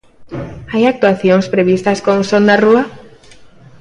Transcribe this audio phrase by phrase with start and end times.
[0.71, 2.83] Hai actuacións previstas con SonDaRúa?